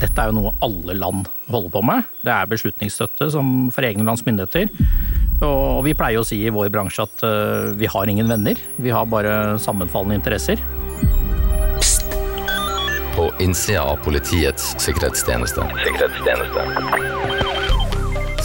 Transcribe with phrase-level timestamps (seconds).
[0.00, 2.08] dette er jo noe alle land holder på med.
[2.24, 4.70] Det er beslutningsstøtte som for egne lands myndigheter.
[5.44, 8.56] Og vi pleier å si i vår bransje at uh, vi har ingen venner.
[8.80, 10.60] Vi har bare sammenfallende interesser.
[11.80, 12.04] Psst.
[13.16, 15.60] På innsida av Politiets sikkerhetstjeneste.
[15.84, 16.60] sikkerhetstjeneste.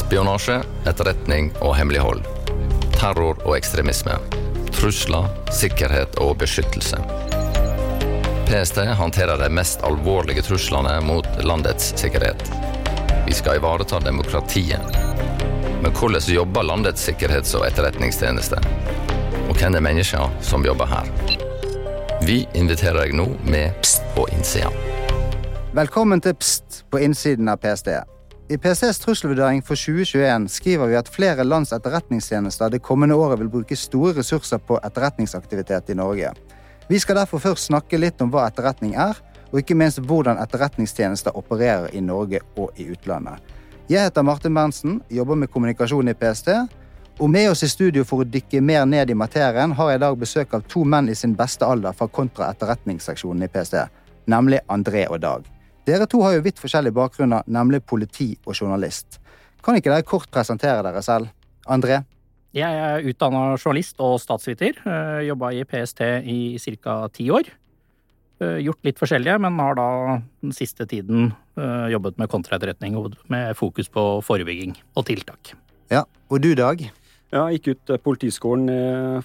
[0.06, 2.22] Spionasje, etterretning og hemmelighold.
[2.96, 4.16] Terror og ekstremisme.
[4.76, 7.00] Trusler, sikkerhet og beskyttelse.
[8.46, 12.52] PST håndterer de mest alvorlige truslene mot landets sikkerhet.
[13.28, 14.98] Vi skal ivareta demokratiet.
[15.82, 18.60] Men hvordan jobber landets sikkerhets- og etterretningstjeneste?
[19.50, 21.10] Og hvem er menneskene som jobber her?
[22.22, 24.70] Vi inviterer deg nå med Pst på innsida.
[25.74, 27.90] Velkommen til Pst på innsiden av PST.
[28.50, 33.50] I PSTs trusselvurdering for 2021 skriver vi at flere lands etterretningstjenester det kommende året vil
[33.50, 36.30] bruke store ressurser på etterretningsaktivitet i Norge.
[36.88, 39.18] Vi skal derfor først snakke litt om hva etterretning er,
[39.50, 43.42] og ikke minst hvordan etterretningstjenester opererer i Norge og i utlandet.
[43.90, 46.52] Jeg heter Martin Berntsen, jobber med kommunikasjon i PST.
[47.20, 50.04] Og med oss i studio for å dykke mer ned i materien har jeg i
[50.04, 53.78] dag besøk av to menn i sin beste alder fra kontraetterretningsseksjonen i PST,
[54.30, 55.46] nemlig André og Dag.
[55.88, 59.22] Dere to har jo vidt forskjellige bakgrunner, nemlig politi og journalist.
[59.64, 61.32] Kan ikke dere kort presentere dere selv?
[61.66, 62.04] André?
[62.56, 64.78] Jeg er utdanna journalist og statsviter.
[64.88, 67.10] Eh, Jobba i PST i ca.
[67.12, 67.50] ti år.
[68.40, 69.88] Eh, gjort litt forskjellige, men har da
[70.40, 72.96] den siste tiden eh, jobbet med kontraetterretning
[73.28, 75.52] med fokus på forebygging og tiltak.
[75.92, 76.80] Ja, Og du, Dag?
[77.34, 78.70] Ja, jeg gikk ut Politiskolen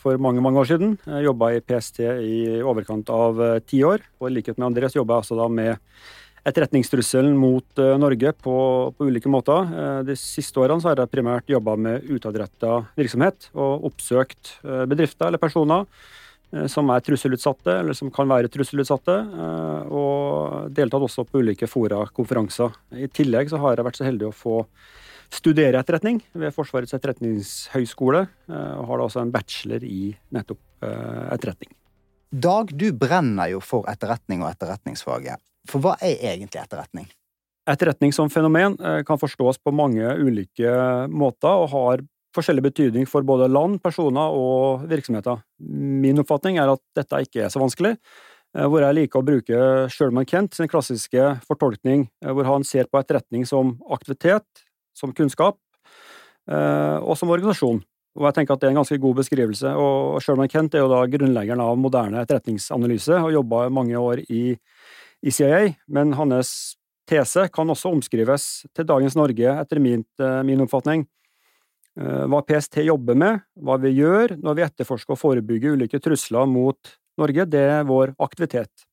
[0.03, 0.97] for mange mange år siden.
[1.23, 4.03] Jobba i PST i overkant av ti år.
[4.19, 5.79] Og i likhet med Andreas jobba jeg altså da med
[6.47, 8.55] etterretningstrusselen mot uh, Norge på,
[8.97, 9.69] på, ulike måter.
[9.75, 15.29] Uh, de siste årene har jeg primært jobba med utadretta virksomhet og oppsøkt uh, bedrifter
[15.29, 15.87] eller personer
[16.67, 19.15] som er trusselutsatte, eller som kan være trusselutsatte,
[19.95, 22.75] og deltatt også på ulike fora, konferanser.
[22.91, 24.57] I tillegg så har jeg vært så heldig å få
[25.31, 30.89] studere etterretning ved Forsvarets etterretningshøgskole, og har da også en bachelor i nettopp
[31.37, 31.71] etterretning.
[32.35, 35.39] Dag, du brenner jo for etterretning og etterretningsfaget.
[35.69, 37.09] For hva er egentlig etterretning?
[37.69, 40.73] Etterretning som fenomen eh, kan forstås på mange ulike
[41.13, 42.03] måter og har
[42.35, 45.43] forskjellig betydning for både land, personer og virksomheter.
[45.61, 47.97] Min oppfatning er at dette ikke er så vanskelig,
[48.57, 49.61] eh, hvor jeg liker å bruke
[49.93, 54.47] Sherman Kent sin klassiske fortolkning, eh, hvor han ser på etterretning som aktivitet,
[54.97, 55.59] som kunnskap
[56.51, 57.79] og som organisasjon.
[58.19, 59.71] Og jeg tenker at Det er en ganske god beskrivelse.
[59.77, 64.59] og Sherman Kent er jo da grunnleggeren av moderne etterretningsanalyse og jobba mange år i
[65.23, 66.77] i CIA, men hans
[67.11, 71.07] tese kan også omskrives til dagens Norge, etter min, eh, min oppfatning.
[71.99, 76.47] Eh, hva PST jobber med, hva vi gjør når vi etterforsker og forebygger ulike trusler
[76.47, 76.79] mot
[77.19, 78.87] Norge, det er vår aktivitet.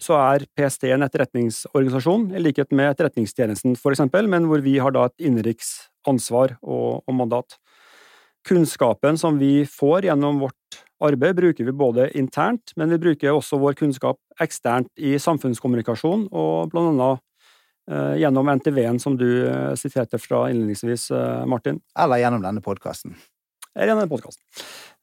[0.00, 4.94] Så er PST en etterretningsorganisasjon, i likhet med Etterretningstjenesten for eksempel, men hvor vi har
[4.94, 7.58] da et innenriks ansvar og, og mandat.
[8.48, 13.58] Kunnskapen som vi får gjennom vårt arbeid bruker vi både internt, men vi bruker også
[13.60, 17.22] vår kunnskap eksternt i samfunnskommunikasjon, og blant annet
[17.90, 21.82] eh, gjennom NTV-en som du eh, siterte fra innledningsvis, eh, Martin.
[21.98, 23.16] Eller gjennom denne podkasten.
[23.74, 24.44] Eller gjennom denne podkasten.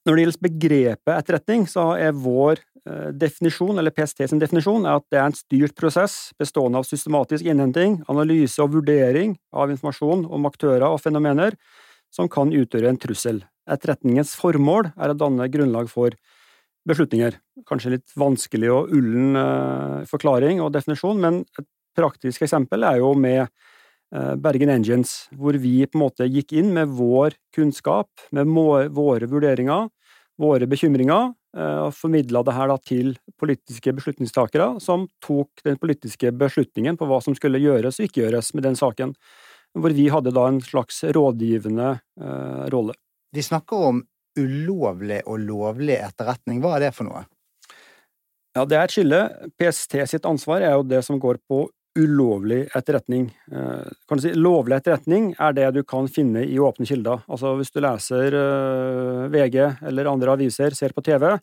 [0.08, 2.64] Når det gjelder begrepet etterretning, så er vår
[3.20, 8.00] definisjon, eller PST sin definisjon, at det er en styrt prosess bestående av systematisk innhenting,
[8.10, 11.58] analyse og vurdering av informasjon om aktører og fenomener
[12.10, 13.44] som kan utgjøre en trussel.
[13.69, 16.16] Etterretningens formål er å danne grunnlag for
[16.90, 17.35] beslutninger.
[17.69, 23.12] Kanskje litt vanskelig og ullen uh, forklaring og definisjon, men et praktisk eksempel er jo
[23.19, 28.50] med uh, Bergen Engines, hvor vi på en måte gikk inn med vår kunnskap, med
[28.96, 29.91] våre vurderinger,
[30.40, 36.97] våre bekymringer, uh, og formidla det her til politiske beslutningstakere, som tok den politiske beslutningen
[36.97, 39.13] på hva som skulle gjøres og ikke gjøres med den saken
[39.78, 41.91] hvor vi hadde da en slags rådgivende
[42.22, 42.96] eh, rolle.
[43.36, 44.04] Vi snakker om
[44.40, 46.62] ulovlig og lovlig etterretning.
[46.64, 47.26] Hva er det for noe?
[48.56, 49.20] Ja, Det er et skille.
[49.60, 51.68] PST sitt ansvar er jo det som går på
[52.00, 53.30] ulovlig etterretning.
[53.52, 57.24] Eh, kan du si, Lovlig etterretning er det du kan finne i åpne kilder.
[57.28, 59.58] Altså Hvis du leser eh, VG
[59.90, 61.38] eller andre aviser, ser på TV,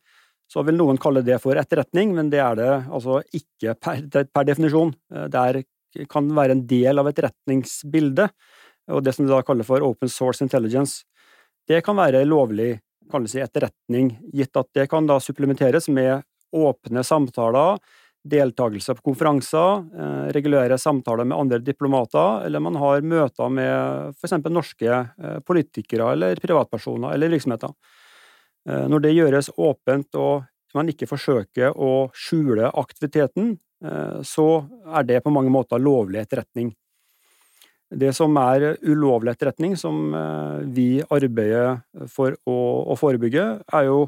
[0.47, 4.47] så vil noen kalle det for etterretning, men det er det altså ikke per, per
[4.47, 4.95] definisjon.
[5.13, 8.31] Eh, det kan være en del av etterretningsbildet,
[8.93, 11.03] og det som de da kaller for open source intelligence.
[11.67, 12.77] Det kan være lovlig
[13.11, 16.23] kalles i etterretning, gitt at det kan da supplementeres med
[16.55, 17.79] åpne samtaler,
[18.27, 24.55] deltakelse på konferanser, eh, regulære samtaler med andre diplomater, eller man har møter med eksempel
[24.55, 27.75] norske eh, politikere eller privatpersoner eller virksomheter.
[28.69, 33.57] Eh, når det gjøres åpent og man ikke forsøker å skjule aktiviteten,
[34.25, 34.45] så
[34.99, 36.71] er det på mange måter lovlig etterretning.
[37.91, 40.11] Det som er ulovlig etterretning, som
[40.75, 44.01] vi arbeider for å, forebygge, er jo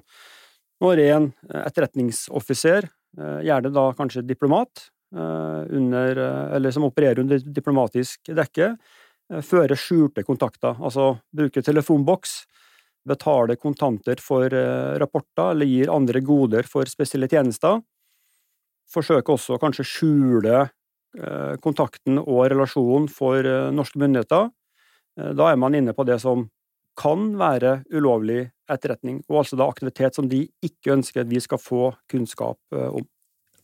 [0.83, 1.29] når en
[1.61, 2.89] etterretningsoffiser,
[3.47, 6.21] gjerne da kanskje diplomat, under,
[6.59, 8.73] eller som opererer under diplomatisk dekke,
[9.47, 12.41] fører skjulte kontakter, altså bruker telefonboks,
[13.09, 17.81] betaler kontanter for eh, rapporter eller gir andre goder for spesielle tjenester.
[18.93, 20.75] Forsøker også kanskje skjule eh,
[21.63, 24.51] kontakten og relasjonen for eh, norske myndigheter.
[25.19, 26.45] Da er man inne på det som
[26.99, 31.59] kan være ulovlig etterretning, og altså da aktivitet som de ikke ønsker at vi skal
[31.59, 33.07] få kunnskap om.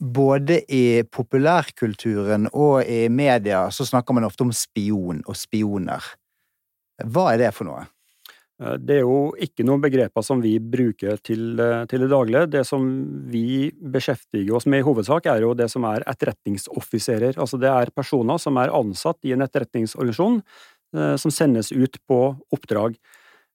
[0.03, 6.03] Både i populærkulturen og i media så snakker man ofte om spion og spioner.
[7.07, 7.87] Hva er det for noe?
[8.63, 12.51] Eh, det er jo ikke noen begreper som vi bruker til, eh, til det daglige.
[12.51, 12.85] Det som
[13.31, 17.35] vi beskjeftiger oss med i hovedsak, er jo det som er etterretningsoffiserer.
[17.37, 20.43] Altså det er personer som er ansatt i en etterretningsorganisasjon,
[20.95, 22.97] eh, som sendes ut på oppdrag.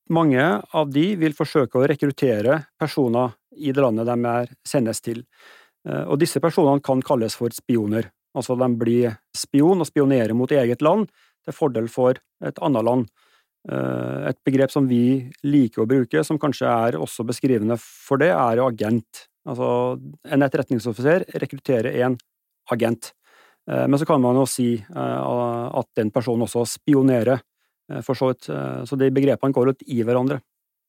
[0.10, 5.24] Mange av de vil forsøke å rekruttere personer i det landet de er sendes til.
[5.86, 8.10] Og disse personene kan kalles for spioner.
[8.36, 11.08] Altså de blir spion og spionerer mot eget land
[11.46, 13.08] til fordel for et annet land.
[13.68, 18.32] Eh, et begrep som vi liker å bruke, som kanskje er også beskrivende for det,
[18.32, 19.26] er jo agent.
[19.50, 19.70] Altså,
[20.30, 22.16] en etterretningsoffiser rekrutterer en
[22.72, 23.12] agent.
[23.70, 25.20] Eh, men så kan man jo si eh,
[25.82, 27.44] at den personen også spionerer,
[28.06, 28.46] for så vidt.
[28.86, 30.36] Så de begrepene går litt i hverandre.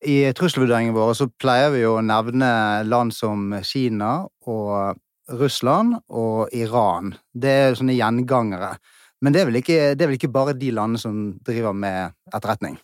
[0.05, 2.51] I trusselvurderingene vår så pleier vi å nevne
[2.85, 4.99] land som Kina og
[5.33, 7.15] Russland og Iran.
[7.33, 8.75] Det er sånne gjengangere.
[9.21, 12.79] Men det er, ikke, det er, vel ikke, bare de landene som driver med etterretning?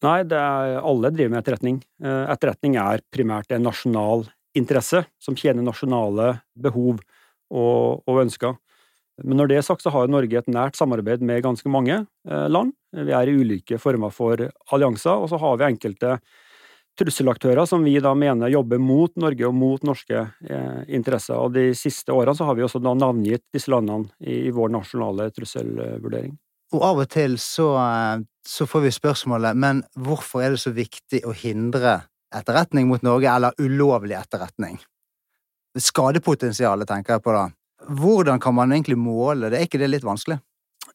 [0.00, 1.80] Nei, er, alle driver med etterretning.
[2.00, 4.24] Eh, etterretning er primært en nasjonal
[4.56, 7.02] interesse som tjener nasjonale behov
[7.52, 8.56] og, og ønsker.
[9.20, 12.46] Men når det er sagt, så har Norge et nært samarbeid med ganske mange eh,
[12.48, 12.72] land.
[12.96, 14.40] Vi er i ulike former for
[14.72, 16.16] allianser, og så har vi enkelte
[17.00, 21.38] trusselaktører som vi da mener jobber mot Norge og mot norske eh, interesser.
[21.40, 24.72] Og De siste årene så har vi også da navngitt disse landene i, i vår
[24.76, 26.36] nasjonale trusselvurdering.
[26.76, 30.74] Og Av og til så, eh, så, får vi spørsmålet men hvorfor er det så
[30.76, 32.02] viktig å hindre
[32.34, 34.78] etterretning mot Norge, eller ulovlig etterretning?
[35.78, 37.48] Skadepotensialet tenker jeg på da.
[37.88, 39.58] Hvordan kan man egentlig måle det?
[39.58, 40.38] Er ikke det litt vanskelig?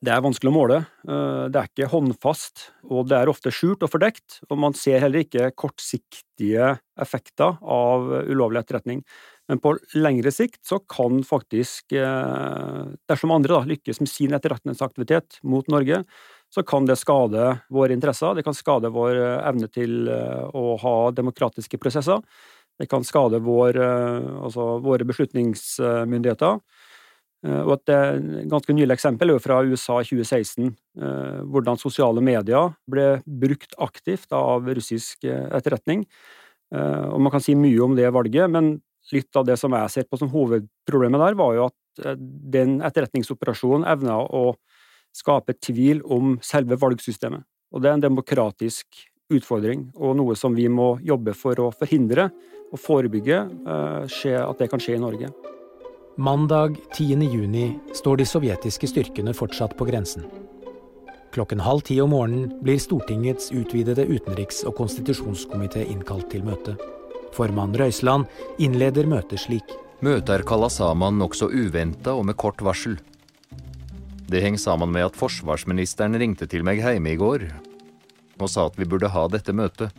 [0.05, 0.77] Det er vanskelig å måle.
[1.07, 4.41] Eh, det er ikke håndfast, og det er ofte skjult og fordekt.
[4.51, 9.01] Og man ser heller ikke kortsiktige effekter av ulovlig etterretning.
[9.49, 15.39] Men på lengre sikt så kan faktisk, eh, dersom andre da, lykkes med sin etterretningsaktivitet
[15.43, 16.03] mot Norge,
[16.53, 21.11] så kan det skade våre interesser, det kan skade vår eh, evne til å ha
[21.11, 22.21] demokratiske prosesser.
[22.77, 23.77] Det kan skade vår,
[24.43, 26.59] altså våre beslutningsmyndigheter.
[27.45, 32.21] Eh, og Et ganske nylig eksempel er jo fra USA i 2016, eh, hvordan sosiale
[32.21, 36.05] medier ble brukt aktivt av russisk eh, etterretning.
[36.75, 38.81] Og Man kan si mye om det valget, men
[39.13, 43.85] litt av det som jeg ser på som hovedproblemet der, var jo at den etterretningsoperasjonen
[43.87, 44.57] evna å
[45.15, 47.45] skape tvil om selve valgsystemet.
[47.71, 48.87] Og Det er en demokratisk
[49.29, 52.31] utfordring, og noe som vi må jobbe for å forhindre
[52.73, 55.29] og forebygge at det kan skje i Norge.
[56.17, 57.21] Mandag 10.
[57.33, 60.23] juni står de sovjetiske styrkene fortsatt på grensen.
[61.35, 66.77] Klokken halv ti om morgenen blir Stortingets utvidede utenriks- og konstitusjonskomité innkalt til møte.
[67.35, 68.31] Formann Røiseland
[68.63, 69.73] innleder møtet slik.
[69.99, 72.95] Møtet er kalla sammen nokså uventa og med kort varsel.
[74.31, 77.49] Det henger sammen med at forsvarsministeren ringte til meg hjemme i går
[78.39, 79.91] og sa at vi burde ha dette møtet.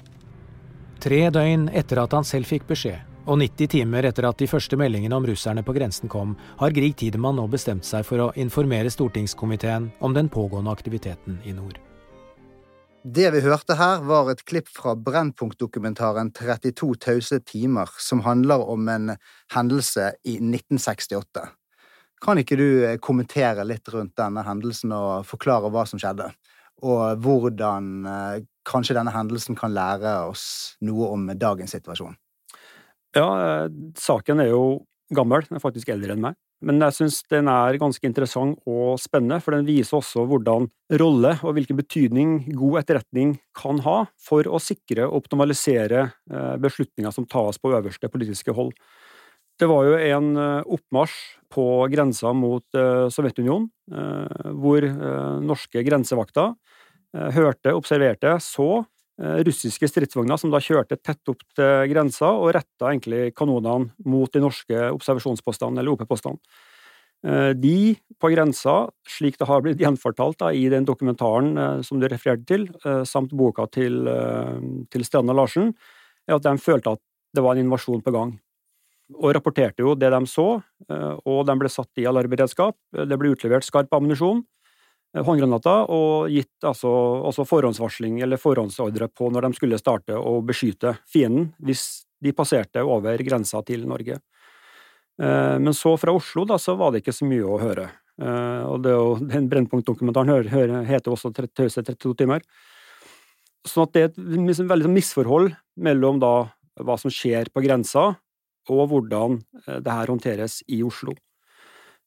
[0.96, 4.78] Tre døgn etter at han selv fikk beskjed, og 90 timer etter at de første
[4.78, 8.92] meldingene om russerne på grensen kom, har Grieg Tidemann nå bestemt seg for å informere
[8.92, 11.80] stortingskomiteen om den pågående aktiviteten i nord.
[13.06, 18.88] Det vi hørte her, var et klipp fra Brennpunkt-dokumentaren 32 tause timer, som handler om
[18.90, 19.12] en
[19.54, 21.44] hendelse i 1968.
[22.24, 26.32] Kan ikke du eh, kommentere litt rundt denne hendelsen og forklare hva som skjedde?
[26.82, 32.16] Og hvordan eh, kanskje denne hendelsen kan lære oss noe om dagens situasjon?
[33.16, 33.28] Ja,
[33.64, 34.64] eh, saken er jo
[35.14, 36.36] gammel, den er faktisk eldre enn meg.
[36.66, 40.68] Men jeg syns den er ganske interessant og spennende, for den viser også hvordan
[41.00, 47.12] rolle og hvilken betydning god etterretning kan ha for å sikre og optimalisere eh, beslutninger
[47.12, 48.72] som tas på øverste politiske hold.
[49.56, 51.20] Det var jo en eh, oppmarsj
[51.52, 52.64] på grensa mot
[53.14, 53.68] Sovjetunionen,
[54.58, 54.82] hvor
[55.46, 56.56] norske grensevakter
[57.14, 58.82] hørte, observerte, så
[59.16, 64.42] russiske stridsvogner som da kjørte tett opp til grensa og retta egentlig kanonene mot de
[64.44, 66.36] norske observasjonspostene, eller OP-postene.
[67.56, 68.74] De på grensa,
[69.08, 72.68] slik det har blitt gjenfortalt da, i den dokumentaren som du refererte til,
[73.08, 74.04] samt boka til,
[74.92, 75.72] til Stranda Larsen,
[76.28, 77.02] er at de følte at
[77.34, 78.36] det var en invasjon på gang
[79.14, 82.76] og rapporterte jo det de så, eh, og de ble satt i alarmberedskap.
[83.06, 84.55] Det ble utlevert skarp ammunisjon, eh,
[85.24, 86.90] håndgranater, og gitt altså,
[87.26, 91.86] altså forhåndsvarsling eller forhåndsordre på når de skulle starte å beskyte fienden hvis
[92.22, 94.18] de passerte over grensa til Norge.
[95.22, 97.90] Eh, men så fra Oslo da, så var det ikke så mye å høre.
[98.16, 100.46] Og det er jo, den Brennpunkt-dokumentaren
[100.88, 102.40] heter også 'Tause 32 timer'.
[103.66, 106.48] Sånn at det er et veldig sånn misforhold mellom da
[106.80, 108.14] hva som skjer på grensa,
[108.72, 111.14] og hvordan eh, det her håndteres i Oslo.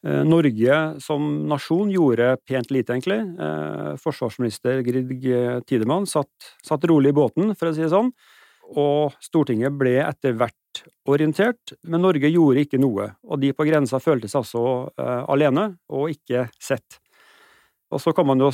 [0.08, 3.20] Eh, Norge som nasjon gjorde pent lite, egentlig.
[3.20, 8.14] Eh, forsvarsminister Grieg Tidemann satt, satt, rolig i båten, for å si det sånn,
[8.80, 14.00] og Stortinget ble etter hvert orientert, men Norge gjorde ikke noe, og de på grensa
[14.04, 14.64] følte seg altså
[14.94, 17.00] uh, alene og ikke sett.
[17.90, 18.52] Og så kan man jo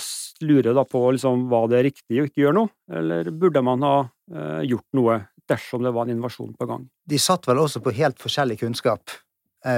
[0.47, 4.61] lure på liksom, hva det riktig å ikke gjøre noe, eller burde man ha uh,
[4.63, 6.87] gjort noe dersom det var en invasjon på gang.
[7.05, 9.11] De satt vel også på helt forskjellig kunnskap,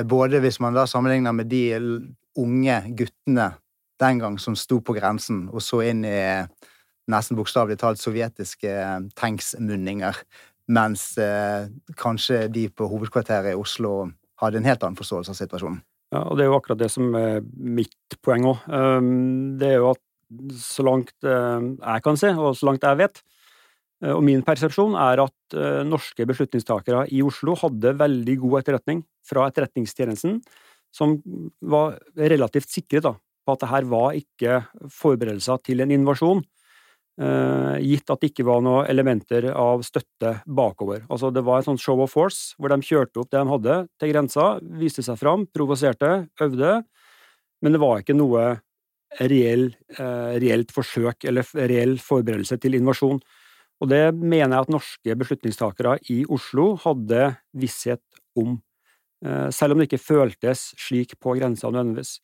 [0.04, 1.62] både hvis man da sammenligner med de
[2.38, 3.52] unge guttene
[4.02, 6.18] den gang som sto på grensen og så inn i
[7.12, 10.18] nesten bokstavelig talt sovjetiske eh, tanksmunninger,
[10.76, 14.10] mens eh, kanskje de på hovedkvarteret i Oslo
[14.42, 15.80] hadde en helt annen forståelse av situasjonen.
[16.14, 18.68] Ja, og Det er jo akkurat det som er mitt poeng òg.
[18.68, 20.04] Um, det er jo at
[20.60, 23.37] så langt jeg kan se, og så langt jeg vet, Eh,
[24.06, 29.48] og min persepsjon er at eh, norske beslutningstakere i Oslo hadde veldig god etterretning fra
[29.50, 30.38] Etterretningstjenesten,
[30.94, 31.18] som
[31.66, 34.60] var relativt sikre da, på at det her var ikke
[34.94, 36.44] forberedelser til en invasjon,
[37.22, 41.02] eh, gitt at det ikke var noen elementer av støtte bakover.
[41.10, 43.80] Altså Det var et sånt show of force, hvor de kjørte opp det de hadde
[43.98, 46.84] til grensa, viste seg fram, provoserte, øvde,
[47.66, 48.46] men det var ikke noe
[49.18, 53.18] reell, reelt forsøk eller reell forberedelse til invasjon.
[53.82, 58.04] Og det mener jeg at norske beslutningstakere i Oslo hadde visshet
[58.38, 58.58] om,
[59.26, 62.20] eh, selv om det ikke føltes slik på grensa nødvendigvis.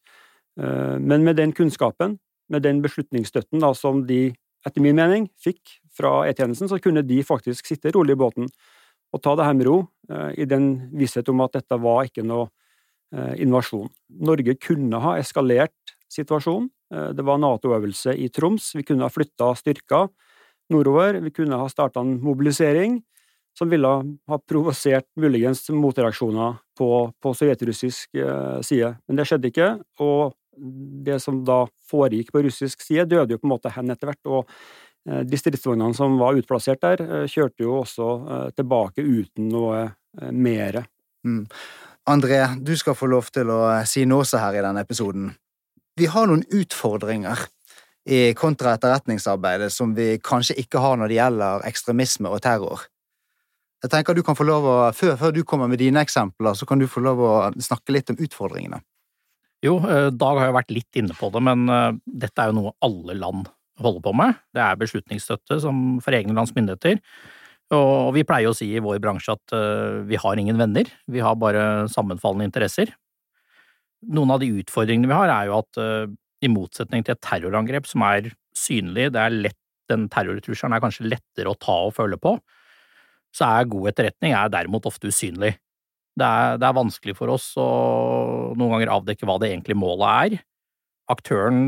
[0.60, 2.20] Eh, men med den kunnskapen,
[2.50, 4.34] med den beslutningsstøtten da, som de,
[4.66, 8.50] etter min mening, fikk fra E-tjenesten, så kunne de faktisk sitte rolig i båten
[9.14, 12.26] og ta det her med ro, eh, i den visshet om at dette var ikke
[12.26, 12.50] noe
[13.14, 13.92] invasjon.
[14.10, 16.72] Norge kunne ha eskalert situasjonen.
[16.90, 20.10] Det var Nato-øvelse i Troms, vi kunne ha flytta styrker
[20.72, 21.20] nordover.
[21.24, 23.02] Vi kunne ha starta en mobilisering
[23.58, 23.90] som ville
[24.28, 26.88] ha provosert muligens motreaksjoner på,
[27.22, 28.96] på sovjetrussisk eh, side.
[29.08, 29.70] Men det skjedde ikke,
[30.02, 30.34] og
[31.06, 34.22] det som da foregikk på russisk side, døde jo på en måte hen etter hvert.
[34.26, 34.50] og
[35.10, 38.10] eh, de stridsvognene som var utplassert der, eh, kjørte jo også
[38.58, 39.86] tilbake uten noe
[40.34, 40.88] mere.
[41.26, 41.46] Mm.
[42.10, 45.30] André, du skal få lov til å si noe så her i denne episoden.
[45.98, 47.46] Vi har noen utfordringer
[48.04, 52.88] i kontraetterretningsarbeidet som vi kanskje ikke har når det gjelder ekstremisme og terror.
[53.84, 56.68] Jeg tenker du kan få lov å, før, før, du kommer med dine eksempler, så
[56.68, 58.80] kan du få lov å snakke litt om utfordringene.
[59.64, 61.92] Jo, eh, Dag har jo vært litt inne på det, men eh,
[62.24, 63.52] dette er jo noe alle land
[63.84, 64.40] holder på med.
[64.56, 67.00] Det er beslutningsstøtte for egne lands myndigheter.
[67.74, 71.24] Og vi pleier å si i vår bransje at eh, vi har ingen venner, vi
[71.24, 72.92] har bare sammenfallende interesser.
[74.14, 75.80] Noen av de utfordringene vi har, er jo at
[76.44, 79.60] i motsetning til et terrorangrep som er synlig, det er lett,
[79.92, 82.38] den terrortrusselen er kanskje lettere å ta og føle på,
[83.34, 85.56] så er god etterretning er derimot ofte usynlig.
[86.14, 87.68] Det er, det er vanskelig for oss å
[88.54, 90.44] noen ganger avdekke hva det egentlig målet er.
[91.12, 91.64] Aktøren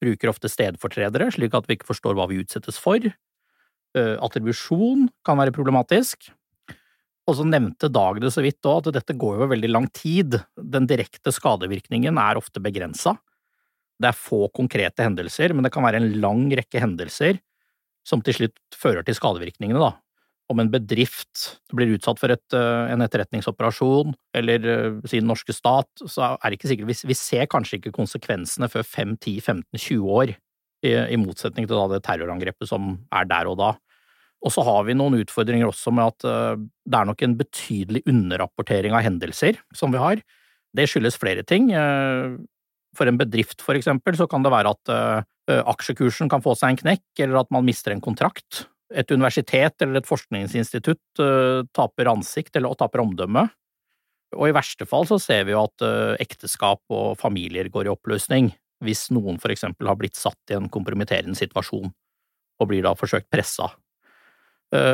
[0.00, 3.04] bruker ofte stedfortredere, slik at vi ikke forstår hva vi utsettes for.
[3.96, 6.30] Uh, attribusjon kan være problematisk.
[7.28, 10.40] Og så nevnte Dag det så vidt òg, at dette går over veldig lang tid.
[10.56, 13.18] Den direkte skadevirkningen er ofte begrensa.
[14.00, 17.40] Det er få konkrete hendelser, men det kan være en lang rekke hendelser
[18.06, 19.92] som til slutt fører til skadevirkningene, da.
[20.50, 25.54] Om en bedrift blir utsatt for et, eh, en etterretningsoperasjon, eller eh, si den norske
[25.54, 29.36] stat, så er det ikke sikkert vi, vi ser kanskje ikke konsekvensene før 5, 10,
[29.44, 30.34] 15, 20 år,
[30.80, 33.74] i, i motsetning til det terrorangrepet som er der og da.
[34.40, 38.00] Og så har vi noen utfordringer også med at uh, det er nok en betydelig
[38.08, 40.22] underrapportering av hendelser som vi har.
[40.72, 41.68] Det skyldes flere ting.
[42.96, 46.74] For en bedrift, for eksempel, så kan det være at uh, aksjekursen kan få seg
[46.74, 48.64] en knekk, eller at man mister en kontrakt.
[48.90, 53.46] Et universitet eller et forskningsinstitutt uh, taper ansikt eller taper omdømme.
[54.34, 55.82] Og i verste fall så ser vi jo at
[56.22, 60.68] ekteskap og familier går i oppløsning, hvis noen for eksempel har blitt satt i en
[60.70, 63.66] kompromitterende situasjon og blir da forsøkt pressa.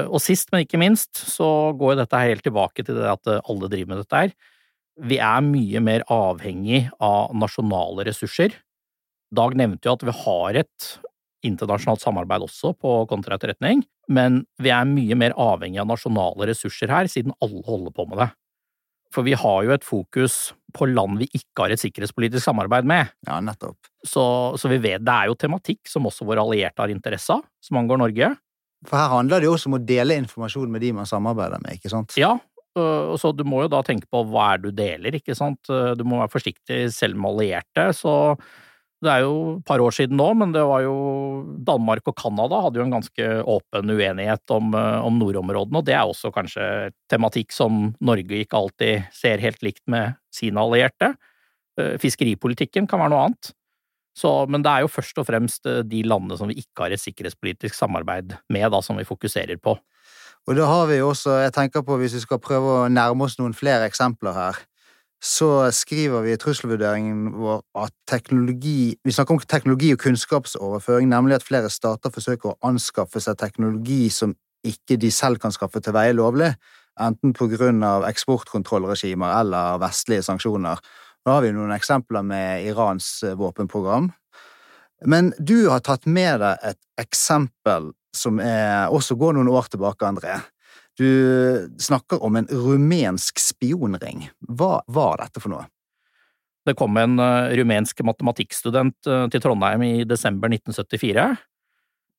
[0.09, 3.93] Og sist, men ikke minst, så går dette helt tilbake til det at alle driver
[3.93, 4.33] med dette her.
[4.97, 8.55] Vi er mye mer avhengig av nasjonale ressurser.
[9.35, 10.89] Dag nevnte jo at vi har et
[11.47, 17.11] internasjonalt samarbeid også på kontraetterretning, men vi er mye mer avhengig av nasjonale ressurser her,
[17.11, 18.31] siden alle holder på med det.
[19.15, 23.13] For vi har jo et fokus på land vi ikke har et sikkerhetspolitisk samarbeid med.
[23.29, 23.79] Ja, nettopp.
[24.05, 24.25] Så,
[24.59, 27.79] så vi vet, det er jo tematikk som også våre allierte har interesse av, som
[27.81, 28.33] angår Norge.
[28.87, 31.79] For her handler det jo også om å dele informasjon med de man samarbeider med,
[31.79, 32.17] ikke sant?
[32.21, 32.35] Ja,
[32.77, 35.65] så du må jo da tenke på hva er du deler, ikke sant.
[35.67, 37.89] Du må være forsiktig selv med allierte.
[37.97, 38.15] Så
[39.05, 40.95] det er jo et par år siden nå, men det var jo
[41.67, 45.95] Danmark og Canada hadde jo en ganske åpen uenighet om, eh, om nordområdene, og det
[45.95, 46.69] er også kanskje
[47.13, 51.13] tematikk som Norge ikke alltid ser helt likt med sine allierte.
[51.79, 53.53] Eh, fiskeripolitikken kan være noe annet.
[54.17, 56.97] Så, men det er jo først og fremst eh, de landene som vi ikke har
[56.97, 59.77] et sikkerhetspolitisk samarbeid med, da, som vi fokuserer på.
[60.47, 63.35] Og da har vi også, jeg tenker på hvis vi skal prøve å nærme oss
[63.41, 64.59] noen flere eksempler her,
[65.23, 71.39] så skriver vi i trusselvurderingen vår at teknologi Vi snakker om teknologi og kunnskapsoverføring, nemlig
[71.39, 74.37] at flere stater forsøker å anskaffe seg teknologi som
[74.67, 76.53] ikke de selv kan skaffe til veie lovlig,
[77.01, 80.79] enten på grunn av eksportkontrollregimer eller vestlige sanksjoner.
[81.27, 84.13] Nå har vi noen eksempler med Irans våpenprogram.
[85.07, 90.09] Men du har tatt med deg et eksempel som er, også går noen år tilbake,
[90.09, 90.41] André.
[90.97, 91.09] Du
[91.79, 94.31] snakker om en rumensk spionring.
[94.49, 95.67] Hva var dette for noe?
[96.67, 101.27] Det kom en uh, rumensk matematikkstudent uh, til Trondheim i desember 1974.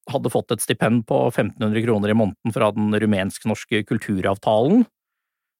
[0.07, 4.85] Hadde fått et stipend på 1500 kroner i måneden fra den rumensk-norske kulturavtalen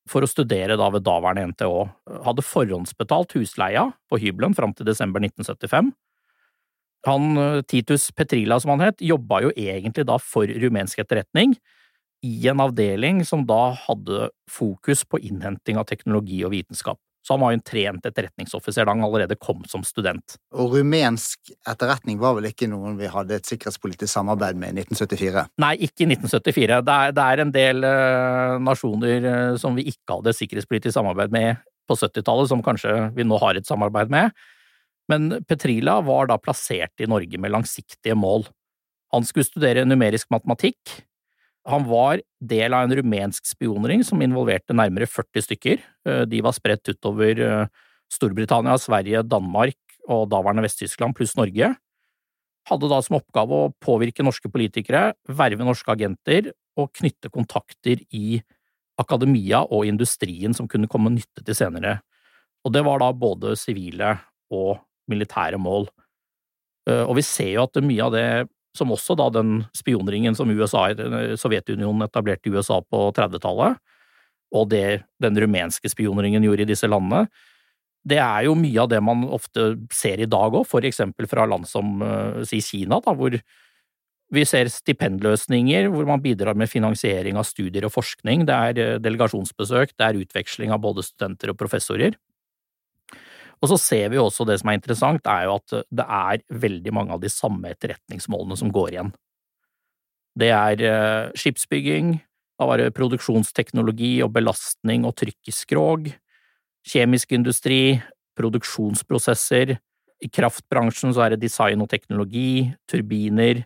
[0.08, 1.82] for å studere da ved daværende NTH.
[2.24, 5.92] Hadde forhåndsbetalt husleia på hybelen fram til desember 1975.
[7.06, 11.56] Han, uh, Titus Petrila som han het, jobba jo egentlig da for rumensk etterretning,
[12.26, 16.98] i en avdeling som da hadde fokus på innhenting av teknologi og vitenskap.
[17.28, 20.38] Så han var jo en trent etterretningsoffiser da han allerede kom som student.
[20.56, 25.44] Og rumensk etterretning var vel ikke noen vi hadde et sikkerhetspolitisk samarbeid med i 1974?
[25.60, 26.78] Nei, ikke i 1974.
[26.88, 30.96] Det er, det er en del uh, nasjoner uh, som vi ikke hadde et sikkerhetspolitisk
[30.96, 34.32] samarbeid med på 70-tallet, som kanskje vi nå har et samarbeid med.
[35.12, 38.48] Men Petrila var da plassert i Norge med langsiktige mål.
[39.16, 40.98] Han skulle studere numerisk matematikk,
[41.68, 45.82] han var del av en rumensk spionring som involverte nærmere 40 stykker.
[46.08, 49.76] Eh, de var spredt utover eh, Storbritannia, Sverige, Danmark
[50.08, 51.74] og daværende Vest-Tyskland pluss Norge.
[52.68, 58.40] Hadde da som oppgave å påvirke norske politikere, verve norske agenter og knytte kontakter i
[59.00, 62.00] akademia og industrien som kunne komme nytte til senere.
[62.64, 64.16] Og det var da både sivile
[64.56, 64.80] og
[65.12, 65.88] militære mål.
[66.90, 68.30] Eh, og vi ser jo at mye av det
[68.78, 70.88] som også da den spionringen som USA,
[71.40, 73.80] Sovjetunionen etablerte i USA på 30-tallet,
[74.56, 77.26] og det den rumenske spionringen gjorde i disse landene,
[78.08, 81.48] det er jo mye av det man ofte ser i dag òg, for eksempel fra
[81.50, 83.36] land som uh, si Kina, da, hvor
[84.36, 89.96] vi ser stipendløsninger hvor man bidrar med finansiering av studier og forskning, det er delegasjonsbesøk,
[89.96, 92.16] det er utveksling av både studenter og professorer.
[93.62, 96.94] Og så ser vi også det som er interessant, er jo at det er veldig
[96.94, 99.12] mange av de samme etterretningsmålene som går igjen.
[100.38, 102.20] Det er eh, skipsbygging,
[102.58, 106.12] da var det produksjonsteknologi og belastning og trykk i skrog,
[106.88, 107.98] kjemisk industri,
[108.38, 109.78] produksjonsprosesser,
[110.18, 113.64] i kraftbransjen så er det design og teknologi, turbiner,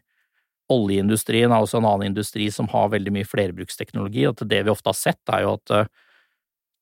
[0.71, 4.91] oljeindustrien er også en annen industri som har veldig mye flerbruksteknologi, og det vi ofte
[4.91, 5.91] har sett, er jo at eh,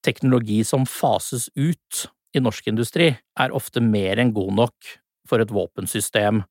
[0.06, 4.94] teknologi som fases ut, i norsk industri er ofte mer enn god nok
[5.30, 6.42] for et våpensystem,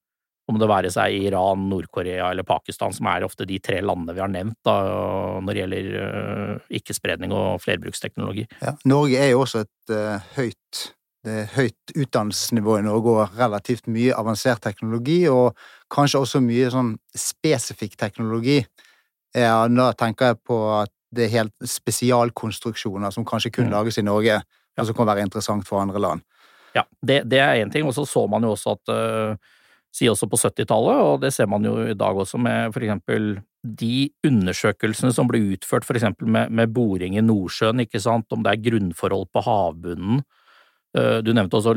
[0.49, 4.23] om det være seg Iran, Nord-Korea eller Pakistan, som er ofte de tre landene vi
[4.23, 4.77] har nevnt da,
[5.45, 8.47] når det gjelder uh, ikke-spredning og flerbruksteknologi.
[8.63, 10.87] Ja, Norge er jo også et uh, høyt
[11.27, 15.57] det er høyt utdannelsesnivå i Norge og relativt mye avansert teknologi, og
[15.93, 18.61] kanskje også mye sånn spesifikk teknologi.
[19.37, 23.75] Ja, nå tenker jeg på at det er helt spesialkonstruksjoner som kanskje kun mm.
[23.75, 24.39] lages i Norge
[24.79, 24.87] ja.
[24.87, 26.25] som kan være interessant for andre land.
[26.77, 27.87] Ja, det, det er én ting.
[27.89, 29.55] Og så så man jo også at uh,
[29.89, 33.39] Si også på 70-tallet, og det ser man jo i dag også med for eksempel
[33.65, 38.45] de undersøkelsene som ble utført for eksempel med, med boring i Nordsjøen, ikke sant, om
[38.45, 40.21] det er grunnforhold på havbunnen.
[40.93, 41.75] Uh, du nevnte også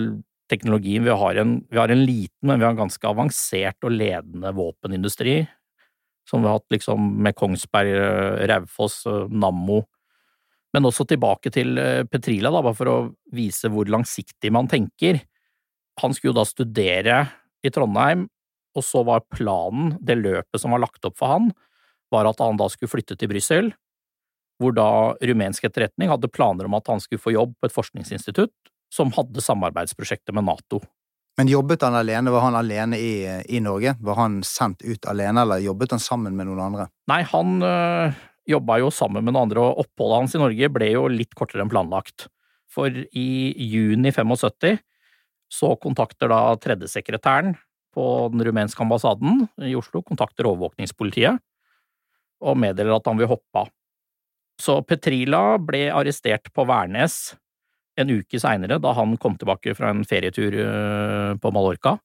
[0.51, 1.07] teknologien.
[1.07, 4.51] Vi har, en, vi har en liten, men vi har en ganske avansert og ledende
[4.59, 5.39] våpenindustri.
[6.27, 9.81] Som vi har hatt liksom med Kongsberg, eh, Raufoss, Nammo,
[10.73, 12.97] men også tilbake til eh, Petrila, da, bare for å
[13.35, 15.21] vise hvor langsiktig man tenker.
[16.01, 17.17] Han skulle jo da studere
[17.61, 18.27] i Trondheim,
[18.77, 21.51] og så var planen, det løpet som var lagt opp for han,
[22.11, 23.71] var at han da skulle flytte til Brussel,
[24.61, 24.87] hvor da
[25.25, 28.53] rumensk etterretning hadde planer om at han skulle få jobb på et forskningsinstitutt
[28.93, 30.81] som hadde samarbeidsprosjekter med Nato.
[31.39, 32.31] Men jobbet han alene?
[32.31, 33.13] Var han alene i,
[33.55, 33.95] i Norge?
[34.03, 36.89] Var han sendt ut alene, eller jobbet han sammen med noen andre?
[37.09, 40.91] Nei, han øh, jobba jo sammen med noen andre, og oppholdet hans i Norge ble
[40.93, 42.27] jo litt kortere enn planlagt.
[42.71, 43.27] For i
[43.67, 44.79] juni 75
[45.51, 47.55] så kontakter da tredjesekretæren
[47.91, 51.41] på den rumenske ambassaden i Oslo kontakter overvåkningspolitiet
[52.41, 53.71] og meddeler at han vil hoppe av.
[54.61, 57.33] Så Petrila ble arrestert på Værnes
[57.99, 61.97] en uke seinere, da han kom tilbake fra en ferietur øh, på Mallorca.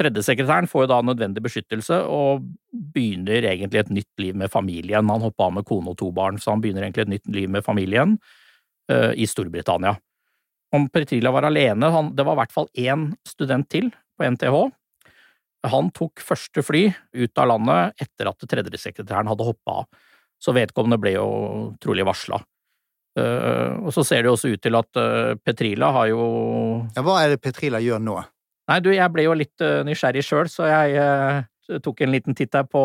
[0.00, 5.10] Tredjesekretæren får jo da nødvendig beskyttelse og begynner egentlig et nytt liv med familien.
[5.12, 7.50] Han hoppa av med kone og to barn, så han begynner egentlig et nytt liv
[7.52, 8.16] med familien
[8.92, 9.98] uh, i Storbritannia.
[10.72, 14.56] Om Petrila var alene, han, det var i hvert fall én student til på NTH.
[15.68, 16.86] Han tok første fly
[17.20, 20.02] ut av landet etter at tredjesekretæren hadde hoppa av,
[20.40, 21.28] så vedkommende ble jo
[21.82, 22.40] trolig varsla.
[23.18, 26.26] Uh, og så ser det jo også ut til at uh, Petrila har jo
[26.94, 28.20] Ja, Hva er det Petrila gjør nå?
[28.70, 32.54] Nei, du, jeg ble jo litt uh, nysgjerrig sjøl, så jeg tok en liten titt
[32.54, 32.80] her på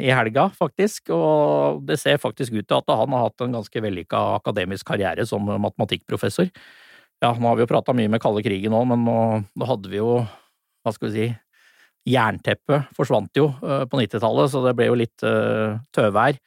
[0.00, 1.12] i helga, faktisk.
[1.12, 5.24] Og det ser faktisk ut til at han har hatt en ganske vellykka akademisk karriere
[5.28, 6.50] som matematikkprofessor.
[7.24, 9.90] Ja, nå har vi jo prata mye med kalde krigen òg, men nå, nå, hadde
[9.90, 10.20] vi jo,
[10.84, 11.30] hva skal vi si,
[12.08, 15.24] jernteppet forsvant jo på 90-tallet, så det ble jo litt
[15.96, 16.38] tøvær.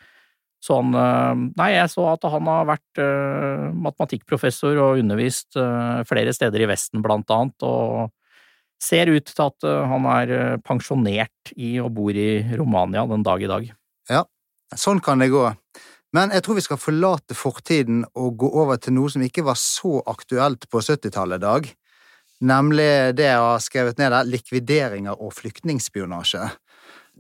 [0.62, 3.02] Sånn Nei, jeg så at han har vært
[3.74, 5.58] matematikkprofessor og undervist
[6.10, 8.14] flere steder i Vesten, blant annet, og
[8.82, 13.50] ser ut til at han er pensjonert i og bor i Romania den dag i
[13.52, 13.68] dag.
[14.10, 14.24] Ja,
[14.74, 15.44] sånn kan det gå.
[16.18, 19.60] Men jeg tror vi skal forlate fortiden og gå over til noe som ikke var
[19.60, 21.70] så aktuelt på 70-tallet, Dag.
[22.42, 26.50] Nemlig det jeg har skrevet ned der, likvideringer og flyktningspionasje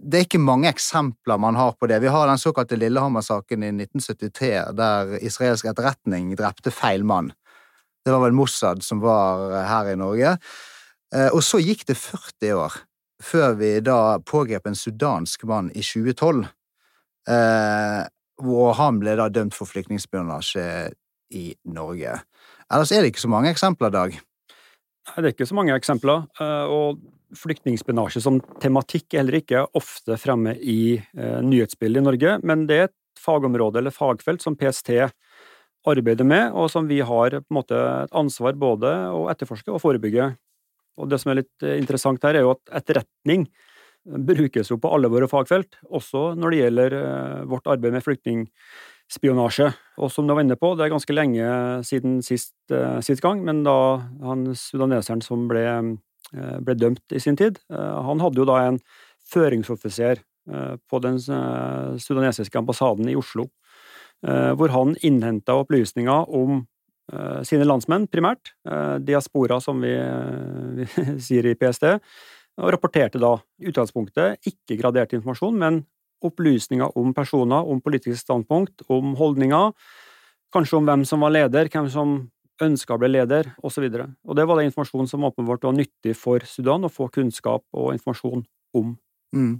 [0.01, 1.99] det er ikke mange eksempler man har på det.
[2.01, 7.31] Vi har den såkalte Lillehammer-saken i 1973, der israelsk etterretning drepte feil mann.
[8.01, 10.37] Det var vel Mossad som var her i Norge.
[11.15, 12.79] Eh, og så gikk det 40 år
[13.21, 16.45] før vi da pågrep en sudansk mann i 2012.
[17.29, 18.01] Eh,
[18.41, 20.65] hvor han ble da dømt for flyktningspionasje
[21.37, 22.17] i Norge.
[22.71, 24.15] Ellers er det ikke så mange eksempler, Dag.
[24.15, 26.25] Nei, det er ikke så mange eksempler.
[26.41, 27.01] Eh, og
[27.37, 32.77] flyktningspionasje som tematikk er heller ikke ofte fremme i eh, nyhetsbildet i Norge, men det
[32.77, 34.91] er et fagområde eller fagfelt som PST
[35.87, 39.81] arbeider med, og som vi har på en måte et ansvar både å etterforske og
[39.81, 40.33] forebygge.
[40.99, 43.47] Og Det som er litt eh, interessant her, er jo at etterretning
[44.01, 49.69] brukes jo på alle våre fagfelt, også når det gjelder eh, vårt arbeid med flyktningspionasje.
[50.01, 51.51] Og som du var inne på, det er ganske lenge
[51.87, 53.77] siden sist, eh, sist gang, men da
[54.25, 55.67] han sudaneseren som ble
[56.31, 57.57] ble dømt i sin tid.
[57.67, 58.77] Han hadde jo da en
[59.33, 60.21] føringsoffiser
[60.87, 63.49] på den sudanesiske ambassaden i Oslo,
[64.23, 66.61] hvor han innhenta opplysninger om
[67.47, 68.53] sine landsmenn, primært,
[69.03, 69.91] diaspora som vi,
[70.77, 70.85] vi
[71.25, 71.89] sier i PST,
[72.61, 73.33] og rapporterte da
[73.67, 75.81] utgangspunktet ikke gradert informasjon, men
[76.25, 79.71] opplysninger om personer, om politiske standpunkt, om holdninger,
[80.53, 82.15] kanskje om hvem som var leder, hvem som
[82.61, 83.87] ønska å bli leder, osv.
[83.87, 87.09] Og, så og det var det informasjon som åpenbart var nyttig for Sudan å få
[87.13, 88.45] kunnskap og informasjon
[88.77, 88.93] om.
[89.31, 89.53] Mm.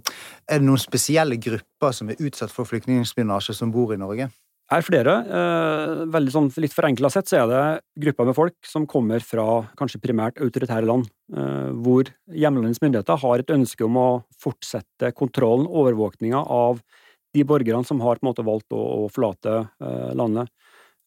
[0.46, 4.28] Er det noen spesielle grupper som er utsatt for flyktningspionasje, som bor i Norge?
[4.70, 5.14] Er flere.
[5.26, 7.62] Eh, veldig sånn, litt forenkla sett så er det
[8.06, 13.42] grupper med folk som kommer fra kanskje primært autoritære land, eh, hvor hjemlandets myndigheter har
[13.42, 14.08] et ønske om å
[14.40, 16.80] fortsette kontrollen, overvåkninga av
[17.34, 20.48] de borgerne som har på en måte valgt å, forlate eh, landet.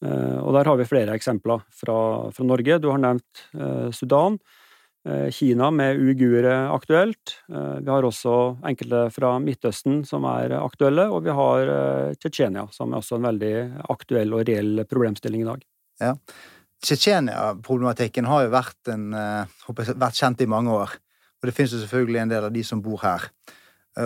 [0.06, 2.76] Og der har vi flere eksempler fra, fra Norge.
[2.84, 3.46] Du har nevnt
[3.96, 4.36] Sudan.
[5.06, 7.38] Eh, Kina med uigure aktuelt.
[7.48, 11.72] Vi har også enkelte fra Midtøsten som er aktuelle, og vi har
[12.18, 13.56] Tsjetsjenia, som er også en veldig
[13.94, 15.66] aktuell og reell problemstilling i dag.
[16.02, 16.16] Ja.
[16.86, 20.98] Tsjetsjenia-problematikken har jo vært, en, vært, kjent i mange år,
[21.38, 23.30] og det finnes jo selvfølgelig en del av de som bor her.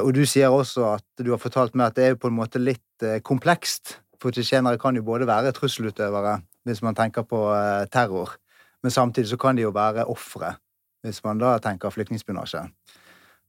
[0.04, 2.62] Og du sier også at du har fortalt meg at det er på en måte
[2.62, 8.36] litt komplekst for tsjetsjenere kan jo både være trusselutøvere, hvis man tenker på eh, terror,
[8.84, 10.58] men samtidig så kan de jo være ofre,
[11.06, 12.66] hvis man da tenker flyktningspionasje.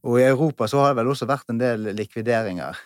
[0.08, 2.78] Og i Europa så har det vel også vært en del likvideringer.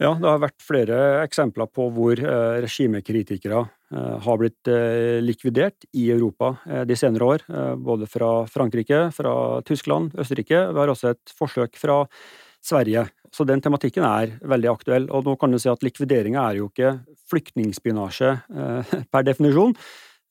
[0.00, 4.72] Ja, det har vært flere eksempler på hvor eh, regimekritikere eh, har blitt
[5.24, 6.54] likvidert i Europa
[6.88, 7.46] de senere år.
[7.80, 10.66] Både fra Frankrike, fra Tyskland, Østerrike.
[10.72, 12.02] Vi har også et forsøk fra
[12.66, 13.06] Sverige.
[13.34, 15.08] Så den tematikken er veldig aktuell.
[15.14, 16.96] Og nå kan du si at likvideringa er jo ikke
[17.30, 19.82] flyktningspionasje eh, per definisjon, eh,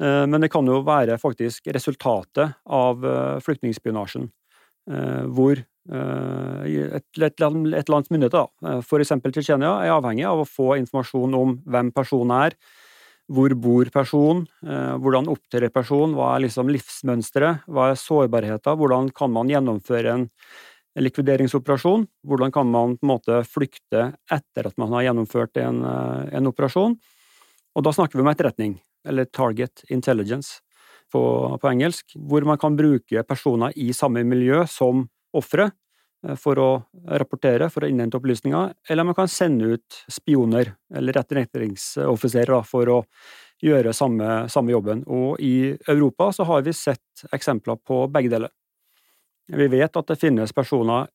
[0.01, 4.29] men det kan jo være faktisk resultatet av eh, flyktningspionasjen.
[4.85, 8.47] Hvor Et, et, et lands myndigheter,
[8.85, 9.11] f.eks.
[9.23, 12.55] Tsjetsjenia, er avhengig av å få informasjon om hvem personen er,
[13.33, 19.33] hvor bor personen, hvordan opptrer personen, hva er liksom livsmønsteret, hva er sårbarheten, hvordan kan
[19.33, 20.27] man gjennomføre en
[21.01, 26.51] likvideringsoperasjon, hvordan kan man på en måte flykte etter at man har gjennomført en, en
[26.51, 26.95] operasjon.
[27.75, 30.61] Og da snakker vi om etterretning, eller target intelligence
[31.11, 31.23] på,
[31.61, 35.69] på, engelsk, hvor man kan bruke personer i samme miljø som ofre
[36.25, 36.69] eh, for å
[37.21, 42.99] rapportere, for å innhente opplysninger, eller man kan sende ut spioner eller etterretningsoffiserer for å
[43.63, 45.05] gjøre samme, samme, jobben.
[45.07, 48.51] Og i Europa så har vi sett eksempler på begge deler.
[49.47, 51.07] Vi vet at det finnes personer